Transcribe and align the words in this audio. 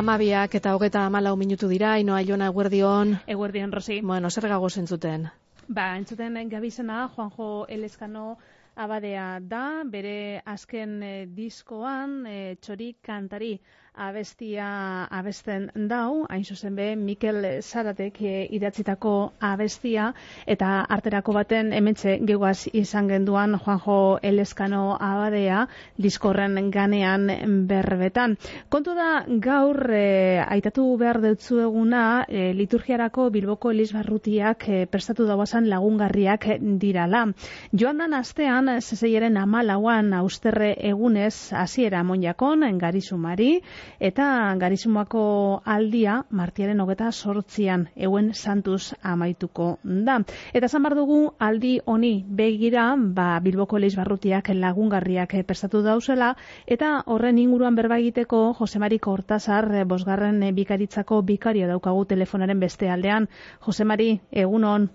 Amabiak 0.00 0.54
eta 0.56 0.70
hogeta 0.72 1.00
amalau 1.04 1.34
minutu 1.36 1.68
dira, 1.68 1.90
inoa 2.00 2.22
jona 2.24 2.46
eguerdion. 2.48 3.10
Eguerdion, 3.28 3.72
Rosi. 3.76 3.98
Bueno, 4.00 4.30
zer 4.30 4.46
gago 4.48 4.70
zentzuten? 4.70 5.26
Ba, 5.68 5.90
entzuten 5.98 6.38
gabizena, 6.48 7.02
Juanjo 7.12 7.66
Elezkano 7.68 8.38
abadea 8.76 9.26
da, 9.42 9.82
bere 9.84 10.40
azken 10.54 10.94
eh, 11.02 11.26
diskoan 11.26 12.14
eh, 12.26 12.56
txori 12.64 12.94
kantari 13.04 13.50
abestia 13.94 15.04
abesten 15.10 15.68
dau, 15.90 16.24
hain 16.30 16.44
zuzen 16.44 16.76
be, 16.76 16.94
Mikel 16.96 17.44
Zaratek 17.60 18.20
e, 18.22 18.46
idatzitako 18.56 19.32
abestia, 19.40 20.12
eta 20.46 20.86
arterako 20.88 21.34
baten 21.34 21.72
hementxe 21.76 22.18
geguaz 22.26 22.68
izan 22.72 23.08
genduan 23.10 23.58
Juanjo 23.58 24.18
Elezkano 24.22 24.96
abadea 24.96 25.66
diskorren 25.98 26.70
ganean 26.70 27.26
berbetan. 27.68 28.36
Kontu 28.68 28.94
da 28.94 29.24
gaur 29.26 29.90
e, 29.90 30.38
aitatu 30.46 30.86
behar 31.00 31.20
dutzu 31.20 31.60
eguna 31.66 32.24
e, 32.28 32.52
liturgiarako 32.54 33.28
Bilboko 33.30 33.74
Elizbarrutiak 33.74 34.68
e, 34.68 34.86
prestatu 34.86 35.26
dauazan 35.26 35.68
lagungarriak 35.68 36.46
dirala. 36.80 37.26
Joan 37.72 38.00
dan 38.00 38.14
astean, 38.14 38.70
zezeieren 38.80 39.36
amalauan 39.36 40.14
austerre 40.14 40.72
egunez 40.92 41.52
hasiera 41.52 42.02
monjakon, 42.04 42.64
garizumari, 42.78 43.60
eta 44.00 44.54
garizumako 44.58 45.62
aldia 45.64 46.24
martiaren 46.30 46.80
hogeta 46.80 47.10
sortzian 47.12 47.88
euen 47.96 48.32
santuz 48.34 48.94
amaituko 49.02 49.78
da. 49.84 50.20
Eta 50.52 50.68
zan 50.68 50.86
dugu 50.94 51.34
aldi 51.38 51.80
honi 51.84 52.24
begira 52.26 52.94
ba, 52.96 53.40
Bilboko 53.40 53.78
Leiz 53.78 53.94
Barrutiak 53.96 54.50
lagungarriak 54.54 55.34
prestatu 55.46 55.82
dauzela 55.82 56.34
eta 56.66 57.02
horren 57.06 57.38
inguruan 57.38 57.74
berba 57.74 57.98
egiteko 57.98 58.54
Josemari 58.58 58.98
Kortazar 58.98 59.84
bosgarren 59.86 60.40
bikaritzako 60.54 61.22
bikario 61.22 61.68
daukagu 61.68 62.04
telefonaren 62.04 62.60
beste 62.60 62.90
aldean. 62.90 63.28
Josemari, 63.66 64.20
egunon? 64.30 64.88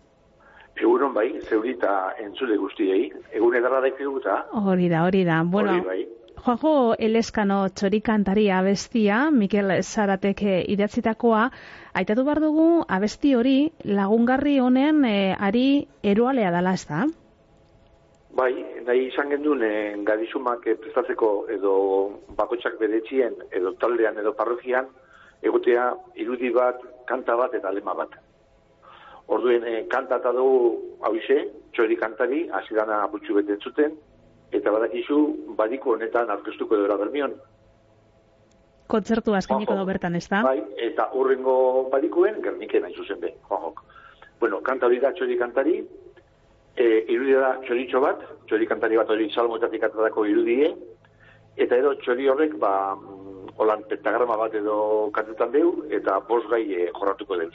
Egunon 0.75 1.13
bai, 1.15 1.29
zeurita 1.47 1.93
entzule 2.19 2.57
guztiei. 2.59 3.07
Egun 3.31 3.55
edarra 3.55 3.79
daik 3.85 4.01
Hori 4.51 4.89
da, 4.89 5.05
hori 5.05 5.23
da. 5.23 5.43
Bueno, 5.43 5.71
hori 5.71 5.87
bai. 5.87 6.24
Joajo 6.45 6.93
Eleskano 7.01 7.55
txorikantari 7.73 8.43
abestia, 8.53 9.31
Mikel 9.33 9.71
Zaratek 9.81 10.43
eh, 10.45 10.59
idatzitakoa, 10.75 11.47
aitatu 11.97 12.25
behar 12.27 12.41
dugu 12.43 12.67
abesti 12.97 13.31
hori 13.33 13.55
lagungarri 13.97 14.59
honen 14.61 15.01
e, 15.09 15.15
ari 15.47 15.65
eroalea 16.03 16.51
dela 16.53 16.75
ez 16.77 16.85
da? 16.91 17.01
Bai, 18.37 18.51
nahi 18.85 19.07
izan 19.07 19.33
gendun 19.33 19.65
e, 19.65 19.73
gadizumak 20.05 20.69
prestatzeko 20.85 21.33
edo 21.57 21.75
bakotxak 22.37 22.77
bedetxien 22.77 23.41
edo 23.49 23.73
taldean 23.81 24.21
edo 24.21 24.37
parrokian 24.37 24.93
egotea 25.41 25.95
irudi 26.21 26.53
bat, 26.53 26.77
kanta 27.09 27.41
bat 27.41 27.57
eta 27.57 27.73
lema 27.73 27.97
bat. 27.97 28.19
Orduen 29.33 29.65
e, 29.65 29.79
kanta 29.89 30.21
eta 30.21 30.37
dugu 30.37 30.75
hau 31.01 31.15
txori 31.25 31.97
kantari, 31.97 32.49
hasi 32.53 32.77
dana 32.77 33.07
butxu 33.09 33.41
beten 33.41 33.57
zuten, 33.65 33.97
eta 34.57 34.71
badakizu 34.71 35.19
badiko 35.57 35.95
honetan 35.95 36.31
aurkeztuko 36.33 36.79
dela 36.81 36.97
bermion. 37.01 37.35
Kontzertu 38.91 39.33
askeniko 39.33 39.75
da 39.75 39.85
bertan, 39.87 40.15
ez 40.15 40.27
da? 40.29 40.43
Bai, 40.45 40.59
eta 40.87 41.07
urrengo 41.17 41.55
badikoen, 41.93 42.41
gerniken 42.45 42.85
hain 42.85 42.93
zuzen 42.95 43.19
be, 43.21 43.33
Juanjok. 43.49 43.81
Bueno, 44.39 44.61
kanta 44.67 44.85
hori 44.85 44.99
da 45.01 45.11
txori 45.15 45.37
kantari, 45.39 45.79
e, 46.77 46.85
irudia 47.15 47.41
da 47.41 47.51
txoritxo 47.65 48.03
bat, 48.03 48.21
txori 48.45 48.69
kantari 48.69 48.99
bat 49.01 49.09
hori 49.09 49.31
salmoetatik 49.33 49.87
atadako 49.89 50.27
irudie, 50.29 50.69
eta 51.57 51.81
edo 51.81 51.95
txori 52.03 52.29
horrek, 52.29 52.57
ba, 52.61 52.93
holan 53.57 53.85
pentagrama 53.89 54.37
bat 54.37 54.53
edo 54.61 55.09
kantetan 55.15 55.53
deu, 55.55 55.75
eta 55.89 56.19
bos 56.29 56.43
gai 56.53 56.63
e, 56.69 56.89
jorratuko 56.93 57.41
deuz. 57.41 57.53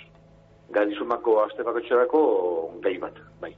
Gadizumako 0.75 1.41
azte 1.45 1.63
txorako 1.63 2.23
gai 2.83 2.99
bat, 2.99 3.23
bai 3.41 3.55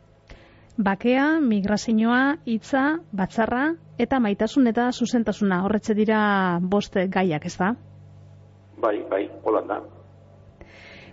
bakea, 0.85 1.41
migrazioa, 1.41 2.39
hitza, 2.47 2.83
batzarra 3.13 3.73
eta 3.99 4.21
maitasun 4.21 4.67
eta 4.71 4.91
zuzentasuna 4.93 5.63
horretze 5.65 5.95
dira 5.95 6.59
boste 6.75 7.07
gaiak, 7.09 7.47
ez 7.47 7.57
da? 7.59 7.73
Bai, 8.83 8.97
bai, 9.11 9.25
holanda. 9.45 9.81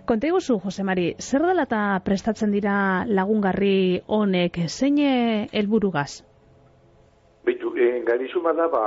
Konte 0.06 0.30
guzu, 0.34 0.58
Jose 0.64 0.82
Mari, 0.82 1.14
zer 1.20 1.44
dela 1.46 1.68
eta 1.68 1.82
prestatzen 2.04 2.50
dira 2.50 3.04
lagungarri 3.06 4.00
honek, 4.06 4.58
zein 4.66 4.98
helburugaz? 5.00 6.24
Bitu, 7.46 7.74
e, 7.76 8.00
garizuma 8.06 8.52
da, 8.56 8.66
ba, 8.72 8.82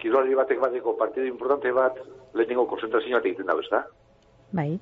kirolari 0.00 0.34
batek 0.34 0.60
bateko 0.60 0.96
partidu 0.98 1.30
importante 1.30 1.70
bat, 1.72 2.00
lehenengo 2.34 2.66
konzentrazioa 2.72 3.22
egiten 3.22 3.46
da, 3.46 3.56
ez 3.60 3.70
da? 3.70 3.84
Bai 4.52 4.72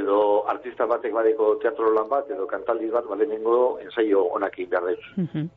edo 0.00 0.46
artista 0.50 0.86
batek 0.90 1.12
badeko 1.14 1.54
teatro 1.62 1.92
lan 1.94 2.08
bat, 2.10 2.30
edo 2.30 2.46
kantaldi 2.50 2.90
bat, 2.90 3.06
bale 3.10 3.26
nengo 3.30 3.78
ensaio 3.82 4.24
onak 4.38 4.56
behar 4.70 4.90
dut. 4.90 5.04
Mhm. 5.16 5.48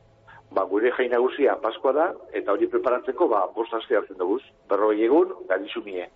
Ba, 0.50 0.64
gure 0.64 0.90
jai 0.96 1.08
nagusia 1.12 1.56
Paskoa 1.60 1.92
da, 1.92 2.06
eta 2.32 2.52
hori 2.52 2.66
preparatzeko, 2.72 3.28
ba, 3.28 3.42
bost 3.54 3.74
aste 3.74 3.96
hartzen 3.96 4.16
dugu, 4.16 4.38
berroi 4.68 5.02
egun, 5.04 5.34
galizu 5.48 5.82
mie. 5.84 6.08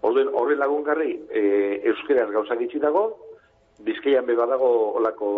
Horren, 0.00 0.30
horren 0.32 0.58
lagungarri, 0.58 1.12
e, 1.30 1.42
euskeraz 1.92 2.30
gauza 2.32 2.56
gitsi 2.56 2.80
dago, 2.80 3.04
bizkaian 3.84 4.26
beba 4.26 4.46
dago 4.46 4.70
olako 4.98 5.28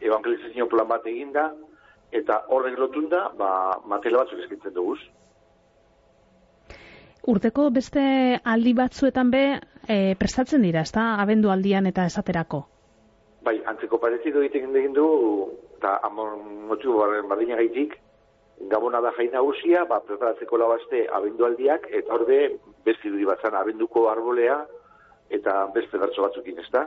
evangelizazio 0.00 0.66
plan 0.68 0.88
bat 0.88 1.06
eginda, 1.06 1.52
eta 2.10 2.42
horrek 2.48 2.78
lotunda, 2.78 3.28
ba, 3.38 3.78
matela 3.86 4.24
batzuk 4.24 4.42
eskitzen 4.42 4.74
dugu. 4.74 4.96
Urteko 7.30 7.70
beste 7.70 8.02
aldi 8.42 8.72
batzuetan 8.74 9.30
be 9.30 9.44
e, 9.88 10.14
prestatzen 10.18 10.62
dira, 10.62 10.82
ezta? 10.82 11.14
Abendu 11.22 11.50
aldian 11.50 11.86
eta 11.86 12.06
esaterako. 12.06 12.64
Bai, 13.42 13.58
antzeko 13.66 13.98
parezido 13.98 14.42
egiten 14.42 14.76
egin 14.76 14.94
du 14.94 15.06
eta 15.78 15.98
amon 16.06 16.68
barren 16.70 17.28
bardina 17.28 17.56
gaitik, 17.56 17.96
gabona 18.70 19.00
da 19.00 19.10
jaina 19.16 19.40
nagusia, 19.40 19.84
ba, 19.84 20.00
preparatzeko 20.00 20.56
labaste 20.56 21.06
abendu 21.10 21.44
aldiak, 21.44 21.88
eta 21.90 22.14
hor 22.14 22.26
beste 22.84 23.10
duri 23.10 23.24
batzan 23.24 23.54
abenduko 23.54 24.08
arbolea, 24.10 24.64
eta 25.30 25.66
beste 25.74 25.98
bertso 25.98 26.22
batzukin, 26.22 26.58
ezta? 26.60 26.86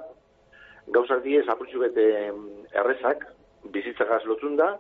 Gauzak 0.87 1.23
diez, 1.23 1.43
apurtxu 1.49 1.79
bete 1.79 2.31
errezak, 2.71 3.25
bizitzagaz 3.73 4.23
lotun 4.25 4.55
da, 4.55 4.75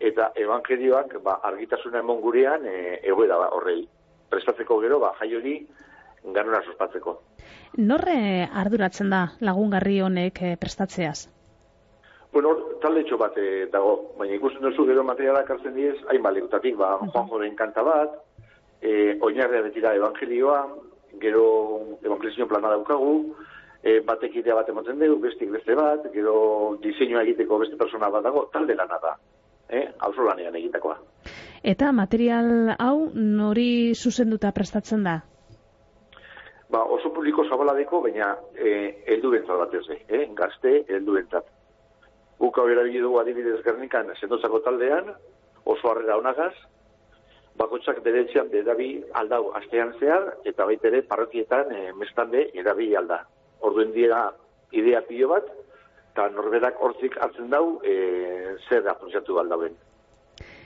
eta 0.00 0.32
evangelioak 0.36 1.16
ba, 1.22 1.38
argitasuna 1.42 2.02
emon 2.02 2.20
gurean 2.20 2.66
e, 2.66 2.98
egoera 3.02 3.38
ba, 3.38 3.50
horrei 3.56 3.84
prestatzeko 4.28 4.80
gero, 4.82 4.98
ba, 5.00 5.14
jai 5.20 5.30
hori 5.38 5.54
ganura 6.34 6.62
sospatzeko. 6.64 7.20
Norre 7.76 8.48
arduratzen 8.54 9.10
da 9.10 9.24
lagungarri 9.42 10.00
honek 10.00 10.42
eh, 10.42 10.56
prestatzeaz? 10.60 11.26
Bueno, 12.34 12.52
talde 12.82 13.02
txo 13.06 13.18
bat 13.18 13.34
eh, 13.38 13.66
dago, 13.72 14.14
baina 14.18 14.36
ikusten 14.36 14.62
duzu 14.62 14.86
gero 14.86 15.02
materialak 15.06 15.50
hartzen 15.50 15.74
diez, 15.74 15.96
hain 16.10 16.22
balekutatik, 16.22 16.76
ba, 16.78 16.96
Juan 17.02 17.28
Joren 17.30 17.56
kanta 17.58 17.82
bat, 17.86 18.14
e, 18.82 19.16
oinarria 19.22 19.62
betira 19.62 19.94
evangelioa, 19.94 20.60
gero 21.22 21.44
evangelizio 22.02 22.46
plana 22.50 22.70
daukagu, 22.74 23.34
e, 23.82 24.00
batek 24.06 24.40
idea 24.42 24.58
bat 24.58 24.70
emoten 24.70 24.98
dugu, 24.98 25.20
bestik 25.26 25.50
beste 25.54 25.74
bat, 25.78 26.06
gero 26.14 26.36
diseinua 26.82 27.22
egiteko 27.22 27.58
beste 27.62 27.78
persona 27.80 28.10
bat 28.10 28.26
dago, 28.26 28.48
talde 28.52 28.74
lana 28.78 28.98
da, 29.02 29.14
eh? 29.68 29.86
lanean 30.28 30.56
egitakoa. 30.62 30.98
Eta 31.62 31.92
material 31.92 32.74
hau 32.78 33.10
nori 33.14 33.94
zuzenduta 33.94 34.52
prestatzen 34.52 35.06
da? 35.06 35.20
Ba, 36.74 36.80
oso 36.90 37.12
publiko 37.14 37.44
zabala 37.46 37.74
deko, 37.78 38.00
baina 38.02 38.32
eh, 38.58 39.04
eldu 39.14 39.30
bentzat 39.30 39.60
bat 39.60 39.74
ez, 39.78 39.84
eh? 39.94 40.24
gazte 40.34 40.72
eldu 40.96 41.14
bentzat. 41.14 41.46
Guk 42.40 42.58
hau 42.58 42.64
erabili 42.72 43.02
dugu 43.04 43.20
adibidez 43.20 43.60
gernikan 43.62 44.10
zendotzako 44.16 44.58
taldean, 44.64 45.12
oso 45.70 45.92
harrera 45.92 46.16
honagaz, 46.18 46.52
bakotsak 47.60 48.02
bere 48.02 48.24
etxean 48.24 48.50
bedabi 48.50 48.88
aldau 49.22 49.52
astean 49.60 49.94
zehar, 50.00 50.32
eta 50.50 50.66
baita 50.66 50.90
ere 50.90 51.04
parrokietan 51.12 51.70
e, 51.70 51.80
mestande 52.00 52.48
erabili 52.58 52.98
alda. 52.98 53.20
Orduen 53.62 53.94
dira 53.94 54.24
idea 54.74 55.06
pilo 55.06 55.30
bat, 55.36 55.46
eta 56.10 56.26
norberak 56.34 56.82
hortzik 56.82 57.20
hartzen 57.22 57.54
dau 57.54 57.64
e, 57.86 57.94
zer 58.66 58.82
da 58.82 58.98
funtzatu 58.98 59.38
aldauen 59.38 59.78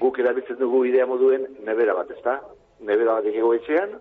guk 0.00 0.18
erabiltzen 0.22 0.56
dugu 0.60 0.84
idea 0.88 1.06
moduen 1.10 1.44
nebera 1.66 1.94
bat, 1.98 2.10
ezta? 2.16 2.38
Nebera 2.80 3.18
bat 3.18 3.26
egego 3.28 3.52
etxean, 3.56 3.98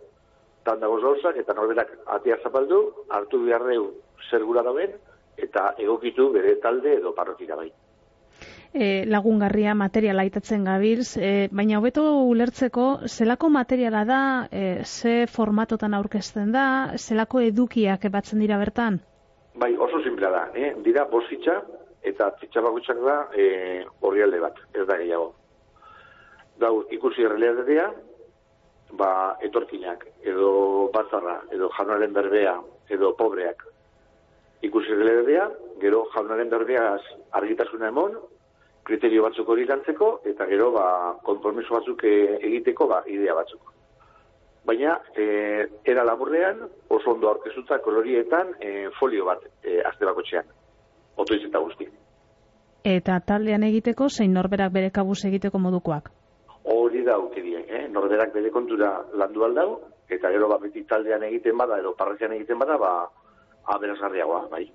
tan 0.68 0.84
dagoz 0.84 1.02
gauzak, 1.04 1.40
eta 1.40 1.56
norberak 1.56 1.94
atea 2.18 2.38
zapaldu, 2.44 2.82
hartu 3.10 3.40
beharreu 3.46 3.92
zer 4.30 4.44
gura 4.44 4.64
dauen, 4.68 4.96
eta 5.38 5.72
egokitu 5.80 6.32
bere 6.34 6.58
talde 6.64 6.98
edo 7.00 7.14
parrokira 7.16 7.56
bai. 7.56 7.70
E, 8.74 9.06
lagungarria 9.08 9.74
materiala 9.80 10.26
aitatzen 10.28 10.68
gabilz, 10.68 11.16
e, 11.18 11.48
baina 11.56 11.80
hobeto 11.80 12.04
ulertzeko, 12.28 12.88
zelako 13.08 13.50
materiala 13.54 14.04
da, 14.06 14.22
e, 14.52 14.84
ze 14.84 15.16
formatotan 15.32 15.96
aurkezten 15.98 16.52
da, 16.52 16.68
zelako 16.98 17.42
edukiak 17.48 18.10
batzen 18.12 18.44
dira 18.44 18.60
bertan? 18.60 19.00
Bai, 19.58 19.72
oso 19.88 20.04
simplea 20.04 20.30
da, 20.36 20.46
eh? 20.54 20.76
dira 20.86 21.08
bositza, 21.10 21.62
eta 22.06 22.30
txitsabagutxak 22.38 23.02
da 23.08 23.18
e, 23.34 23.48
horri 23.48 24.22
horrialde 24.22 24.44
bat, 24.44 24.64
ez 24.76 24.86
da 24.86 25.00
gehiago 25.00 25.32
gaur 26.60 26.86
ikusi 26.94 27.26
realitatea, 27.28 27.88
ba, 28.92 29.38
etorkinak, 29.44 30.06
edo 30.24 30.90
batzarra, 30.94 31.42
edo 31.52 31.70
jaunaren 31.78 32.14
berbea, 32.14 32.56
edo 32.90 33.14
pobreak. 33.18 33.64
Ikusi 34.66 34.96
berdea, 34.98 35.50
gero 35.82 36.06
jaunaren 36.14 36.50
berbea 36.50 36.98
argitasuna 37.40 37.92
emon, 37.94 38.18
kriterio 38.88 39.24
batzuk 39.26 39.50
hori 39.50 39.66
lantzeko, 39.68 40.22
eta 40.26 40.48
gero 40.50 40.72
ba, 40.72 40.88
konpromiso 41.24 41.76
batzuk 41.76 42.04
e, 42.08 42.16
egiteko 42.40 42.88
ba, 42.88 43.04
idea 43.08 43.36
batzuk. 43.36 43.74
Baina, 44.68 44.98
e, 45.16 45.68
era 45.86 46.04
laburrean, 46.04 46.66
oso 46.90 47.14
ondo 47.14 47.30
aurkezuta 47.30 47.80
kolorietan 47.84 48.56
e, 48.60 48.90
folio 49.00 49.28
bat 49.28 49.44
e, 49.64 49.80
azte 49.86 50.08
bako 50.08 50.26
txean. 50.28 50.50
Oto 51.18 51.36
eta 51.36 51.60
guzti. 51.60 51.88
Eta 52.88 53.20
taldean 53.20 53.64
egiteko, 53.68 54.10
zein 54.10 54.34
norberak 54.34 54.72
bere 54.72 54.92
kabuz 54.96 55.20
egiteko 55.26 55.60
modukoak? 55.60 56.12
Hori 56.68 57.04
da, 57.04 57.18
ukedien, 57.20 57.64
eh? 57.70 57.86
norberak 57.88 58.34
bere 58.36 58.52
kontura 58.52 58.90
landu 59.16 59.46
aldau, 59.46 59.70
eta 60.12 60.32
gero 60.34 60.50
ba, 60.52 60.58
beti 60.60 60.84
taldean 60.84 61.24
egiten 61.24 61.56
bada, 61.58 61.78
edo 61.80 61.94
parrazian 61.96 62.34
egiten 62.36 62.60
bada, 62.60 62.76
ba, 62.82 62.92
aberazgarriagoa, 63.76 64.48
bai. 64.52 64.66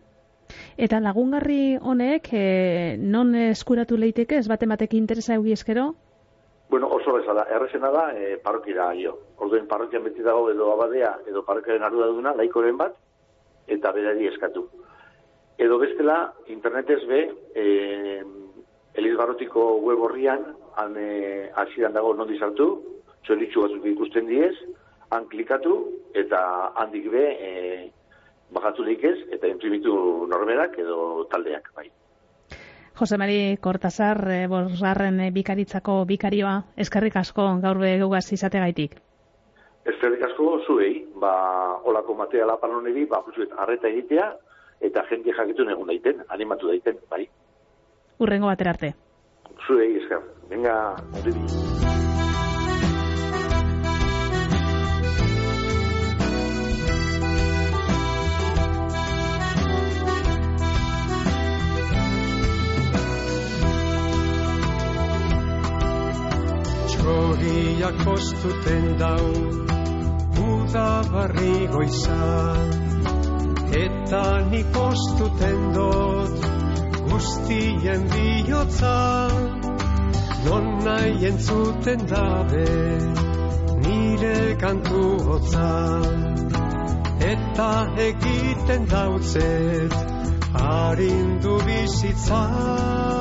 Eta 0.77 1.00
lagungarri 1.05 1.77
honek, 1.77 2.31
e, 2.33 2.97
non 2.97 3.35
eskuratu 3.37 3.99
leiteke, 4.00 4.39
ez 4.41 4.49
bate 4.49 4.69
batek 4.69 4.97
interesa 4.97 5.37
eugi 5.37 5.53
eskero? 5.53 5.91
Bueno, 6.73 6.89
oso 6.97 7.12
bezala, 7.12 7.44
errezena 7.53 7.91
da 7.93 8.06
e, 8.17 8.39
parrokira 8.41 8.89
jo. 8.97 9.19
Orduen 9.44 9.69
parrokian 9.69 10.05
beti 10.09 10.25
dago 10.25 10.49
edo 10.50 10.71
abadea, 10.73 11.19
edo 11.29 11.44
parrokiaren 11.44 11.85
ardura 11.85 12.09
duna, 12.09 12.33
laikoren 12.39 12.79
bat, 12.81 12.97
eta 13.69 13.93
berari 13.93 14.31
eskatu. 14.33 14.65
Edo 15.61 15.77
bestela, 15.79 16.33
internetez 16.49 17.03
be, 17.06 17.21
e, 17.55 17.67
Eliz 18.94 19.12
Barrotiko 19.17 19.77
web 19.85 20.00
horrian, 20.00 20.47
han 20.76 20.96
asidan 21.56 21.92
dago 21.92 22.14
non 22.14 22.28
dizartu, 22.28 22.69
txolitxu 23.26 23.62
batzuk 23.64 23.86
ikusten 23.86 24.26
diez, 24.26 24.54
han 25.12 25.26
klikatu, 25.28 25.74
eta 26.16 26.38
handik 26.80 27.08
be, 27.12 27.24
e, 27.36 27.50
bajatu 28.52 28.84
ez, 28.88 29.19
eta 29.32 29.46
imprimitu 29.46 30.26
norberak 30.28 30.78
edo 30.78 31.24
taldeak, 31.30 31.70
bai. 31.76 31.90
Jose 32.98 33.19
Mari 33.19 33.56
Kortazar, 33.60 34.20
e, 34.30 34.46
bosgarren 34.46 35.20
e, 35.20 35.30
bikaritzako 35.30 36.04
bikarioa, 36.04 36.62
eskerrik 36.76 37.16
asko 37.16 37.58
gaur 37.62 37.78
begugaz 37.78 38.32
izate 38.32 38.58
gaitik. 38.58 38.96
Eskerrik 39.84 40.22
asko 40.22 40.60
zuei, 40.66 41.06
ba, 41.14 41.80
olako 41.84 42.14
matea 42.14 42.46
lapanoneri, 42.46 43.06
ba, 43.06 43.22
juzuet, 43.26 43.52
arreta 43.58 43.88
egitea, 43.88 44.32
eta 44.80 45.04
jente 45.10 45.32
jakitu 45.32 45.69
egun 45.69 45.88
daiten, 45.88 46.24
animatu 46.28 46.69
daiten, 46.69 46.98
bai. 47.10 47.26
Urrengo 48.19 48.46
batera 48.46 48.70
arte. 48.70 48.94
Zuei, 49.67 49.97
esker. 49.97 50.23
Venga, 50.50 50.97
ondibi. 51.14 51.41
Txoriak 66.93 68.03
postuten 68.06 68.85
dau 68.99 69.31
Uda 70.43 70.88
barri 71.12 71.55
goizan 71.73 72.75
Eta 73.82 74.25
nik 74.50 74.75
postuten 74.75 75.70
dut 75.76 76.51
Guztien 77.12 78.03
bihotza 78.12 78.97
Non 80.44 80.67
nahi 80.85 81.26
entzuten 81.31 82.06
dabe 82.12 82.69
Nire 83.82 84.38
kantu 84.62 85.03
hotza. 85.29 85.73
Eta 87.32 87.70
egiten 88.09 88.88
dautzet 88.94 89.93
Harindu 90.56 91.55
bizitzan 91.67 93.12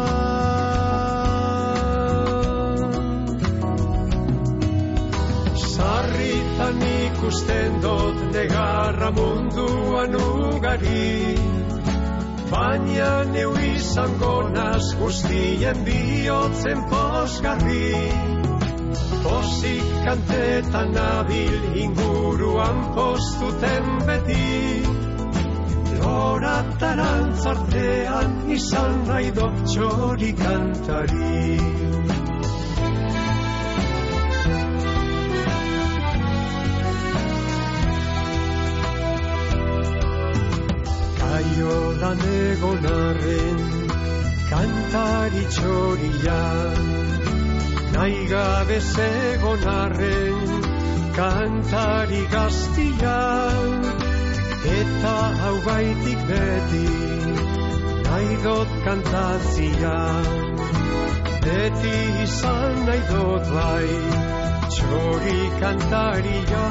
Zertan 6.61 6.81
ikusten 6.87 7.81
dut 7.81 8.17
negarra 8.33 9.09
munduan 9.17 10.13
ugari 10.15 11.70
Baina 12.51 13.11
neu 13.33 13.51
izango 13.65 14.33
naz 14.55 14.83
guztien 14.99 15.83
bihotzen 15.87 16.81
posgarri 16.91 17.91
Pozik 19.23 19.91
kantetan 20.05 20.91
nabil 20.97 21.55
inguruan 21.83 22.79
postuten 22.95 23.87
beti. 24.07 24.47
Lorataran 26.01 27.29
zartean 27.43 28.35
izan 28.57 28.97
nahi 29.11 29.31
dut 29.37 29.61
txori 29.71 30.33
kantari 30.41 32.20
Aiolan 42.11 42.31
egon 42.35 42.85
arren 42.91 43.59
kantari 44.49 45.43
txoria 45.55 46.39
Nahi 47.93 48.25
gabe 48.31 48.79
zegon 48.79 49.63
arren 49.73 50.49
kantari 51.17 52.23
gaztia 52.33 53.15
Eta 54.79 55.15
hau 55.43 55.55
gaitik 55.69 56.27
beti 56.31 56.83
nahi 58.09 58.35
dot 58.43 58.75
kantatzia 58.87 59.95
Beti 61.47 61.97
izan 62.27 62.85
nahi 62.89 63.01
dot 63.13 63.55
bai 63.55 63.89
txori 64.75 65.39
kantaria 65.63 66.65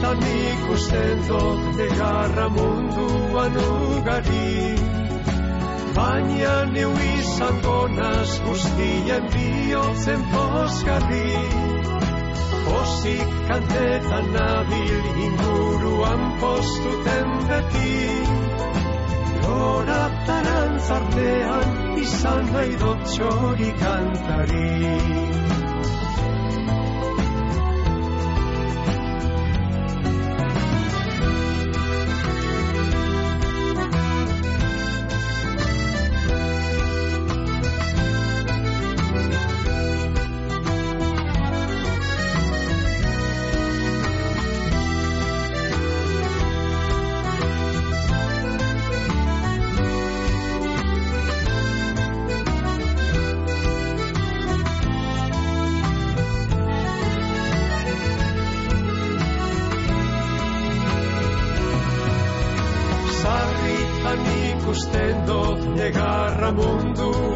Sarritan 0.00 0.22
ikusten 0.24 1.18
dut 1.28 1.76
negarra 1.76 2.48
munduan 2.48 3.56
ugari 3.64 4.76
Baina 5.96 6.54
neu 6.72 6.92
izango 7.18 7.76
naz 7.96 8.30
guztien 8.46 9.28
bihotzen 9.34 10.22
posgarri. 10.32 11.36
Pozik 12.64 13.30
kantetan 13.48 14.32
nabil 14.36 15.04
inguruan 15.26 16.22
postuten 16.40 17.28
beti. 17.48 17.96
Lorataran 19.44 20.78
zartean 20.88 21.98
izan 22.04 22.52
nahi 22.54 22.76
dut 22.84 23.08
txori 23.12 23.72
kantari 23.82 25.19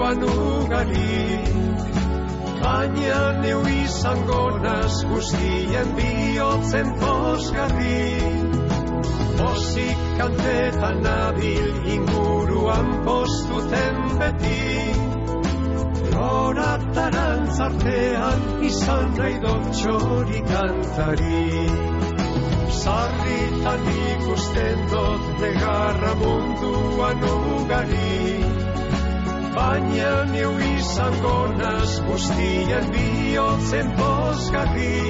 banu 0.04 0.32
gari 0.70 1.20
Baina 2.62 3.20
neu 3.42 3.60
izango 3.74 4.42
naz 4.64 4.96
guztien 5.10 5.88
bihotzen 5.98 6.88
posgarri 7.00 8.02
Bozik 9.38 10.02
kantetan 10.18 11.00
nabil 11.06 11.70
inguruan 11.94 12.88
postuten 13.06 13.96
beti. 14.20 14.62
Horataran 16.14 17.42
zartean 17.56 18.44
izan 18.70 19.08
nahi 19.18 19.40
dotxori 19.44 20.42
kantari. 20.52 21.46
Sarritan 22.80 23.88
ikusten 24.04 24.86
dot 24.92 25.24
negarra 25.42 26.14
munduan 26.22 27.26
ugarik 27.32 28.63
baina 29.54 30.10
neu 30.32 30.52
izango 30.66 31.36
naz 31.58 31.92
guztien 32.06 32.86
bihotzen 32.94 33.90
pozgarri. 33.98 35.00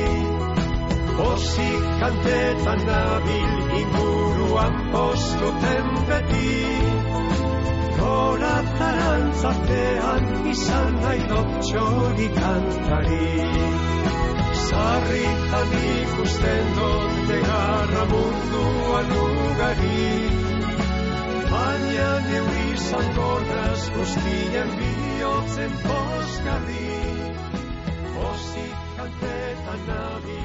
Pozik 1.17 1.85
kantetan 2.01 2.81
nabil 2.89 3.53
inguruan 3.81 4.75
postuten 4.93 5.91
beti. 6.09 6.55
Gora 7.99 8.57
tarantzatean 8.79 10.25
izan 10.55 10.99
nahi 11.05 11.29
dut 11.31 11.53
txori 11.69 12.29
kantari. 12.41 13.31
Sarritan 14.65 15.79
ikusten 15.93 16.75
dut 16.81 17.23
negarra 17.31 18.05
munduan 18.13 19.17
ugari. 19.23 20.54
Baina 21.55 22.07
neu 22.27 22.47
izango 22.75 23.29
naz 23.49 23.83
guztien 23.97 24.73
bihotzen 24.81 25.77
pozgarri 25.85 26.89
Pozik 28.15 28.81
kantetan 28.97 29.87
nabil 29.91 30.44